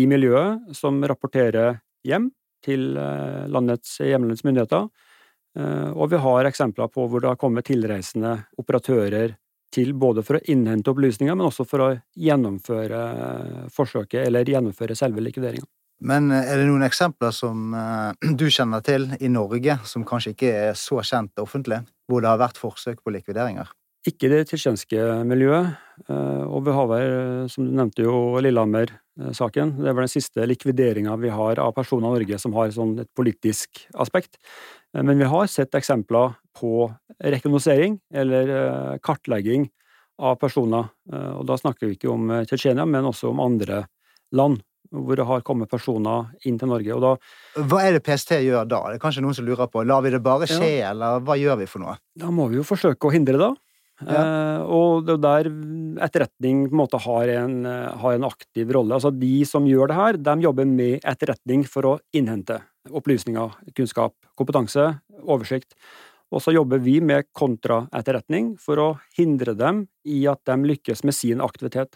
[0.00, 2.30] i miljøet som rapporterer hjem
[2.64, 4.88] til eh, landets hjemlandets myndigheter,
[5.54, 9.36] og vi har eksempler på hvor det har kommet tilreisende operatører
[9.74, 11.88] til både for å innhente opplysninger, men også for å
[12.18, 13.00] gjennomføre
[13.74, 15.66] forsøket eller gjennomføre selve likvideringa.
[16.04, 20.34] Men eh, er det noen eksempler som eh, du kjenner til i Norge, som kanskje
[20.34, 23.72] ikke er så kjent offentlig, hvor det har vært forsøk på likvideringer?
[24.04, 25.78] Ikke det tsjetsjenske miljøet.
[26.12, 27.12] Og vi har vel,
[27.48, 29.70] som du nevnte jo, Lillehammer-saken.
[29.78, 32.98] Det er vel den siste likvideringa vi har av personer i Norge som har sånn
[33.00, 34.36] et politisk aspekt.
[34.94, 36.92] Eh, men vi har sett eksempler på
[37.24, 39.68] rekognosering, eller eh, kartlegging,
[40.22, 40.92] av personer.
[41.12, 43.84] Eh, og da snakker vi ikke om Tsjetsjenia, men også om andre
[44.34, 44.62] land
[44.94, 46.96] hvor det har kommet personer inn til Norge.
[47.02, 47.14] Da,
[47.66, 48.78] hva er det PST gjør da?
[48.92, 49.82] Det er kanskje noen som lurer på.
[49.82, 50.92] Lar vi det bare skje, ja.
[50.92, 51.96] eller hva gjør vi for noe?
[52.14, 53.48] Da må vi jo forsøke å hindre det.
[54.04, 54.20] Ja.
[54.20, 55.50] Eh, og det er der
[56.06, 58.94] etterretning på en måte har en, har en aktiv rolle.
[59.00, 64.16] Altså De som gjør det her, de jobber med etterretning for å innhente opplysninger, kunnskap,
[64.36, 64.90] kompetanse,
[65.24, 65.76] oversikt.
[66.34, 71.16] Og så jobber vi med kontraetterretning for å hindre dem i at de lykkes med
[71.16, 71.94] sin aktivitet.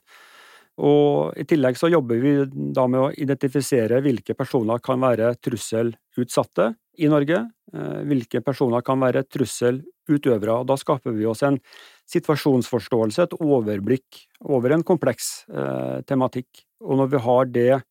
[0.79, 2.35] Og I tillegg så jobber vi
[2.75, 6.71] da med å identifisere hvilke personer kan være trusselutsatte
[7.03, 7.41] i Norge,
[7.75, 10.61] eh, hvilke personer kan være trusselutøvere.
[10.61, 11.59] og Da skaper vi oss en
[12.07, 16.65] situasjonsforståelse, et overblikk over en kompleks eh, tematikk.
[16.81, 17.83] Og når vi har det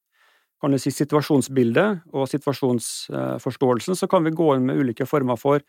[0.61, 5.63] kan du si, situasjonsbildet og situasjonsforståelsen, så kan vi gå inn med ulike former for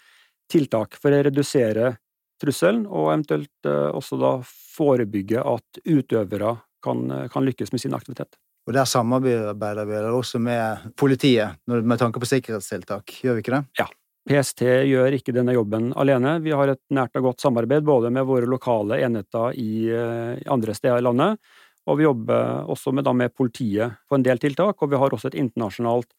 [0.48, 1.96] tiltak for å redusere
[2.40, 8.38] trusselen, og eventuelt eh, også da forebygge at utøvere kan, kan lykkes med sin aktivitet.
[8.68, 13.64] Og Der samarbeider vi også med politiet med tanke på sikkerhetstiltak, gjør vi ikke det?
[13.80, 13.88] Ja.
[14.28, 16.34] PST gjør ikke denne jobben alene.
[16.44, 20.74] Vi har et nært og godt samarbeid både med våre lokale enheter i eh, andre
[20.76, 21.40] steder i landet,
[21.88, 25.30] og vi jobber også med, med, politiet på en del tiltak, og vi har også
[25.30, 26.10] et internasjonalt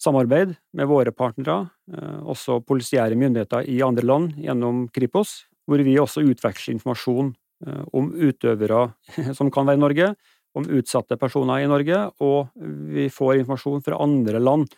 [0.00, 5.98] samarbeid med våre partnere, eh, også polisiære myndigheter i andre land gjennom Kripos, hvor vi
[6.00, 7.34] også utveksler informasjon
[7.66, 8.86] eh, om utøvere
[9.38, 10.12] som kan være i Norge,
[10.56, 12.48] om utsatte personer i Norge, og
[12.94, 14.70] vi får informasjon fra andre land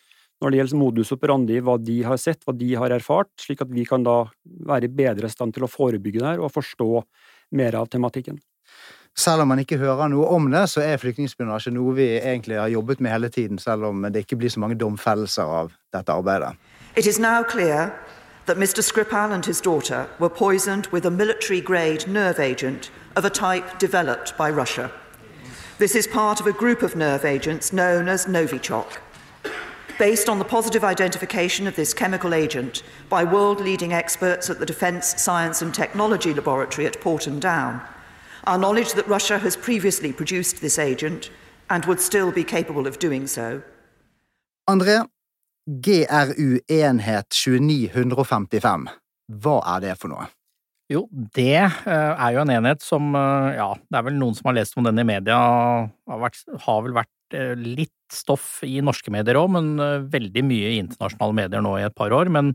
[0.43, 3.71] når det gjelder modus operandi, hva de har sett, hva de har erfart, slik at
[3.71, 6.89] vi kan da være i bedre stand til å forebygge det her og forstå
[7.61, 8.41] mer av tematikken.
[9.17, 12.73] Selv om man ikke hører noe om det, så er flyktningspionasje noe vi egentlig har
[12.73, 16.57] jobbet med hele tiden, selv om det ikke blir så mange domfellelser av dette arbeidet.
[16.97, 17.93] It is now clear
[18.47, 18.83] that Mr.
[18.83, 24.37] Skripal and his daughter were poisoned with a military-grade nerve agent of a type developed
[24.39, 24.91] by Russia.
[25.79, 28.99] This is part of a group of nerve agents known as Novichok.
[29.99, 35.23] Based on the positive identification of this chemical agent by world-leading experts at the Defence
[35.23, 37.81] Science and Technology Laboratory at Porton Down,
[38.45, 41.31] Our knowledge that Russia has previously produced this agent
[41.71, 43.63] and would still be capable of doing so.
[44.69, 45.07] André,
[45.67, 48.89] GRU enhet 2955,
[49.43, 50.27] hva er det for noe?
[50.91, 51.07] Jo,
[51.39, 54.59] det eh, er jo en enhet som eh, Ja, det er vel noen som har
[54.59, 55.39] lest om den i media.
[56.11, 59.71] Har, vært, har vel vært eh, litt stoff i norske medier òg, men
[60.13, 62.29] veldig mye i internasjonale medier nå i et par år.
[62.35, 62.53] Men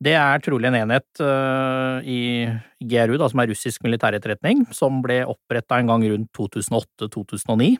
[0.00, 2.48] det er trolig en enhet uh, i
[2.80, 7.74] GRU, da, som er russisk militæretterretning, som ble oppretta en gang rundt 2008–2009.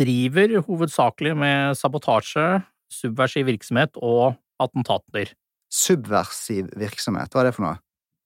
[0.00, 2.48] Driver hovedsakelig med sabotasje,
[2.90, 5.30] subversiv virksomhet og attentater.
[5.70, 7.78] Subversiv virksomhet, hva er det for noe?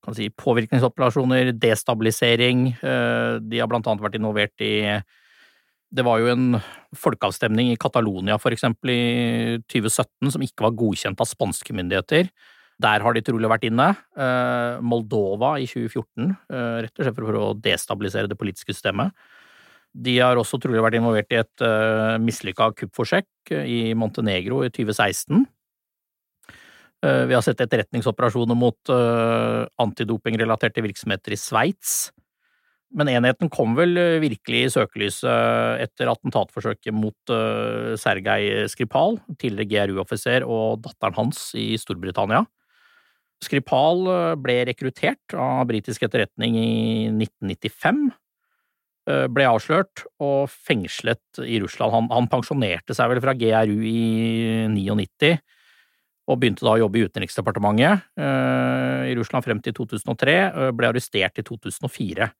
[0.04, 2.70] Kan si påvirkningsoperasjoner, destabilisering.
[2.80, 4.78] Uh, de har blant annet vært involvert i
[5.94, 6.58] det var jo en
[6.98, 9.04] folkeavstemning i Catalonia for eksempel i
[9.70, 12.30] 2017 som ikke var godkjent av spanske myndigheter.
[12.82, 13.92] Der har de trolig vært inne.
[14.18, 19.14] Eh, Moldova i 2014, eh, rett og slett for å destabilisere det politiske systemet.
[19.94, 25.44] De har også trolig vært involvert i et uh, mislykka kuppforsøk i Montenegro i 2016.
[27.04, 28.90] vi har sett etterretningsoperasjoner mot
[29.84, 32.13] antidopingrelaterte virksomheter i Sveits.
[32.94, 37.32] Men enheten kom vel virkelig i søkelyset etter attentatforsøket mot
[37.98, 42.44] Sergej Skripal, tidligere GRU-offiser, og datteren hans i Storbritannia.
[43.42, 44.06] Skripal
[44.38, 46.70] ble rekruttert av britisk etterretning i
[47.10, 48.06] 1995
[49.04, 51.92] Eh, ble avslørt og fengslet i Russland.
[51.92, 55.34] Han, han, pensjonerte seg vel fra GRU i 99
[56.24, 60.36] og begynte da å jobbe i Utenriksdepartementet uh, i Russland frem til 2003.
[60.56, 62.30] Uh, ble arrestert i 2004.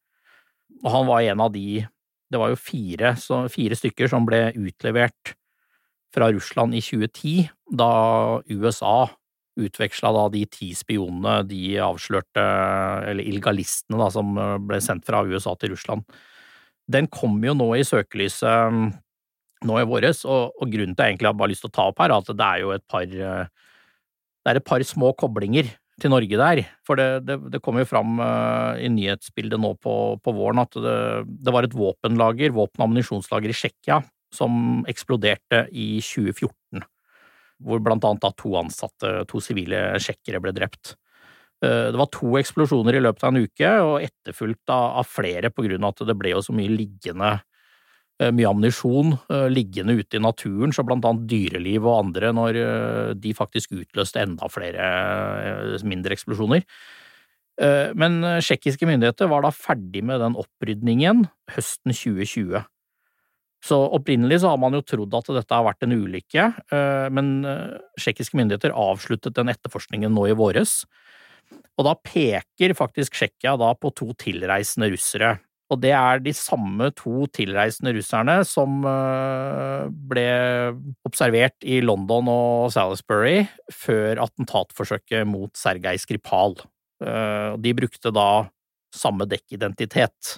[0.84, 1.84] Og han var en av de
[2.32, 5.34] Det var jo fire, så, fire stykker som ble utlevert
[6.14, 9.10] fra Russland i 2010, da USA
[9.60, 12.42] utveksla da de ti spionene de avslørte,
[13.06, 14.34] eller illegalistene da, som
[14.66, 16.02] ble sendt fra USA til Russland.
[16.90, 18.82] Den kommer jo nå i søkelyset
[19.68, 21.76] nå i våres, og, og, grunnen til at jeg egentlig har bare lyst til å
[21.76, 23.64] ta opp her, er at det er jo et par uh,
[24.44, 26.62] det er et par små koblinger til Norge der.
[26.86, 30.74] For det, det, det kom jo fram uh, i nyhetsbildet nå på, på våren at
[30.74, 30.96] det,
[31.28, 34.00] det, var et våpenlager, våpen- og ammunisjonslager i Tsjekkia,
[34.34, 36.82] som eksploderte i 2014.
[37.64, 40.96] Hvor blant annet da to ansatte, to sivile tsjekkere, ble drept.
[41.64, 45.66] Eh, det var to eksplosjoner i løpet av en uke, og etterfulgt av, flere på
[45.68, 47.36] grunn av at det ble jo så mye liggende
[48.22, 52.58] mye ammunisjon eh, liggende ute i naturen, så blant annet dyreliv og andre, når
[53.18, 56.66] de faktisk utløste enda flere mindre eksplosjoner.
[57.94, 61.20] Men tsjekkiske myndigheter var da ferdig med den opprydningen
[61.54, 62.64] høsten 2020.
[63.62, 66.48] Så opprinnelig så har man jo trodd at dette har vært en ulykke,
[67.14, 67.30] men
[67.94, 70.80] tsjekkiske myndigheter avsluttet den etterforskningen nå i våres.
[71.78, 75.36] Og da peker faktisk Tsjekkia på to tilreisende russere.
[75.72, 80.26] Og det er de samme to tilreisende russerne som eh, ble
[81.08, 86.58] observert i London og Salisbury før attentatforsøket mot Sergej Skripal.
[87.00, 88.44] Eh, de brukte da
[88.94, 90.36] samme dekkidentitet.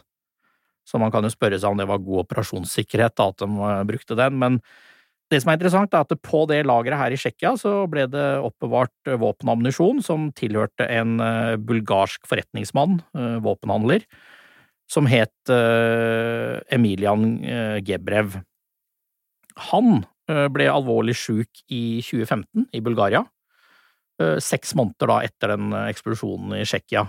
[0.86, 4.18] Så man kan jo spørre seg om det var god operasjonssikkerhet at de eh, brukte
[4.18, 4.60] den, men
[5.26, 7.56] det som er interessant, er at på det lageret her i Tsjekkia
[7.90, 11.16] ble det oppbevart våpen og ammunisjon som tilhørte en
[11.66, 13.00] bulgarsk forretningsmann,
[13.42, 14.04] våpenhandler,
[14.90, 15.50] som het
[16.72, 17.40] Emilian
[17.86, 18.38] Gebrev.
[19.70, 23.24] Han ble alvorlig sjuk i 2015 i Bulgaria.
[24.16, 27.02] Seks måneder da etter den eksplosjonen i Tsjekkia.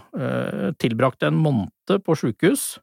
[0.81, 2.75] Tilbrakte en måned på sjukehus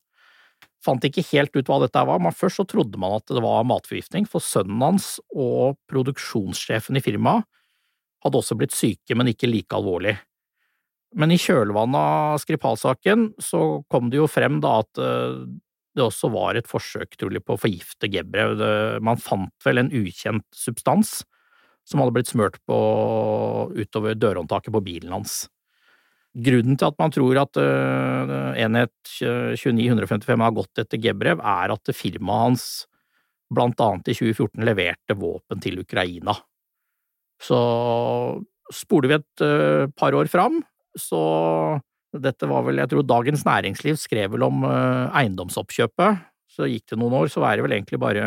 [0.84, 3.64] fant ikke helt ut hva dette var, men først så trodde man at det var
[3.64, 7.46] matforgiftning, for sønnen hans og produksjonssjefen i firmaet
[8.24, 10.12] hadde også blitt syke, men ikke like alvorlig.
[11.14, 15.44] Men i kjølvannet av Skripal-saken så kom det jo frem da at eh,
[15.94, 18.58] det også var et forsøk trolig på å forgifte Gebrev.
[19.04, 21.20] Man fant vel en ukjent substans
[21.86, 22.78] som hadde blitt smurt på
[23.76, 25.44] utover dørhåndtaket på bilen hans.
[26.34, 31.94] Grunnen til at man tror at uh, enhet 29155 har gått etter Gebrev, er at
[31.94, 32.64] firmaet hans
[33.54, 36.34] blant annet i 2014 leverte våpen til Ukraina.
[37.38, 37.58] Så
[38.74, 40.58] spoler vi et uh, par år fram,
[40.98, 41.22] så
[42.14, 46.20] dette var vel, jeg tror Dagens Næringsliv skrev vel om uh, eiendomsoppkjøpet,
[46.54, 48.26] så gikk det noen år, så er det vel egentlig bare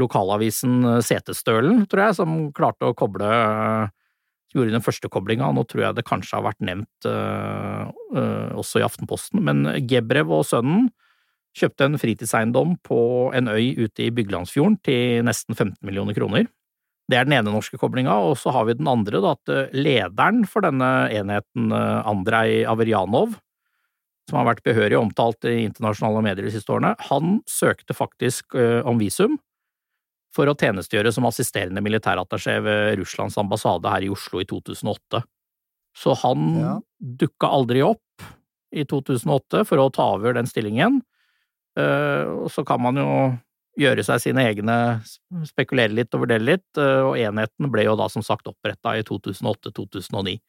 [0.00, 3.28] lokalavisen Setesdølen, tror jeg, som klarte å koble
[4.52, 7.06] gjorde den første koblinga, nå tror jeg det kanskje har vært nevnt
[8.56, 10.88] også i Aftenposten, men Gebrev og sønnen
[11.56, 12.98] kjøpte en fritidseiendom på
[13.36, 16.48] en øy ute i Byglandsfjorden til nesten 15 millioner kroner.
[17.10, 19.72] Det er den ene norske koblinga, og så har vi den andre, da, at eh,
[19.74, 23.38] lederen for denne enheten, Andrej Averjanov,
[24.30, 28.54] som har vært behørig omtalt i internasjonale medier de siste årene, han søkte faktisk
[28.86, 29.34] om visum
[30.32, 35.22] for å tjenestegjøre som assisterende militærattaché ved Russlands ambassade her i Oslo i 2008.
[35.98, 36.76] Så han ja.
[36.98, 38.28] dukka aldri opp
[38.72, 41.02] i 2008 for å ta over den stillingen.
[41.78, 43.10] Eh, og så kan man jo
[43.78, 44.76] gjøre seg sine egne,
[45.48, 49.04] spekulere litt og vurdere litt, eh, og enheten ble jo da som sagt oppretta i
[49.08, 50.40] 2008-2009.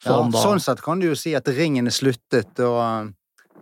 [0.00, 0.28] Så ja.
[0.40, 3.10] Sånn sett kan du jo si at ringen er sluttet, og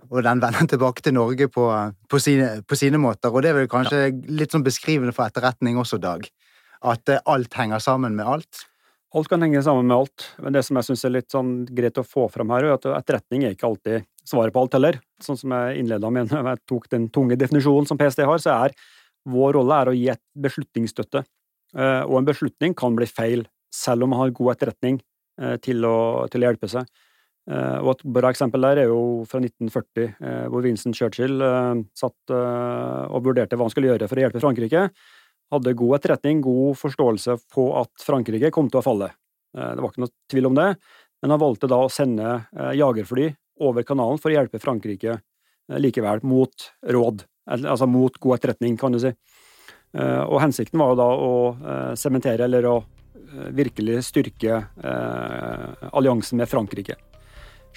[0.09, 1.66] og den vender tilbake til Norge på,
[2.09, 3.33] på, sine, på, sine, måter.
[3.33, 4.12] Og det er vel kanskje ja.
[4.40, 6.24] litt sånn beskrivende for etterretning også, Dag.
[6.81, 8.64] At eh, alt henger sammen med alt.
[9.17, 11.96] Alt kan henge sammen med alt, men det som jeg syns er litt sånn greit
[11.96, 14.98] å få fram her, er at etterretning er ikke alltid svaret på alt heller.
[15.25, 18.59] Sånn som jeg innleda med når jeg tok den tunge definisjonen som PST har, så
[18.67, 18.75] er
[19.29, 21.23] vår rolle er å gi et beslutningsstøtte.
[21.77, 25.00] Eh, og en beslutning kan bli feil, selv om man har god etterretning
[25.40, 26.88] eh, til å, til å hjelpe seg.
[27.48, 31.40] Eh, og Et bra eksempel der er jo fra 1940, eh, hvor Vincent Churchill
[31.96, 34.90] satt og vurderte hva han skulle gjøre for å hjelpe Frankrike.
[35.53, 39.09] Hadde god etterretning, god forståelse på at Frankrike kom til å falle.
[39.57, 40.69] Det var ikke noe tvil om det,
[41.23, 42.35] men han valgte da å sende
[42.77, 43.31] jagerfly
[43.65, 45.17] over kanalen for å hjelpe Frankrike
[45.81, 49.15] likevel mot råd, altså mot god etterretning, kan du si.
[49.96, 51.33] Og hensikten var jo da å
[51.99, 52.77] sementere, eller å
[53.57, 54.61] virkelig styrke
[55.90, 57.01] alliansen med Frankrike.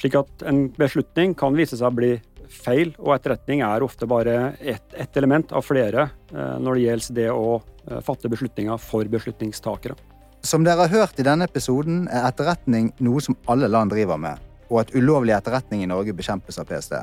[0.02, 2.16] Slik at en beslutning kan vise seg å bli
[2.52, 7.18] feil, og etterretning er ofte bare ett et element av flere eh, når det gjelder
[7.20, 9.94] det å eh, fatte beslutninger for beslutningstakere.
[10.42, 14.42] Som dere har hørt i denne episoden, er etterretning noe som alle land driver med,
[14.72, 16.98] og at ulovlig etterretning i Norge bekjempes av PST.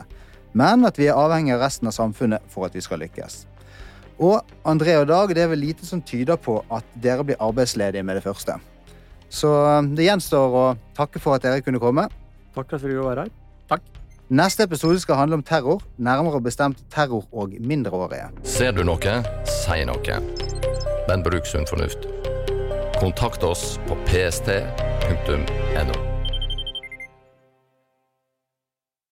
[0.59, 3.45] Men at vi er avhengig av resten av samfunnet for at vi skal lykkes.
[4.19, 8.03] Og André og Dag, det er vel lite som tyder på at dere blir arbeidsledige
[8.03, 8.59] med det første.
[9.31, 12.11] Så eh, det gjenstår å takke for at dere kunne komme.
[12.59, 13.29] Takk for at du være her.
[13.71, 13.83] Takk.
[14.29, 18.33] Neste episode skal handle om terror, nærmere bestemt terror og mindreårige.
[18.43, 20.19] Ser du noe, si noe.
[21.09, 22.11] Men bruk sunn fornuft.
[22.99, 26.18] Kontakt oss på pst.no.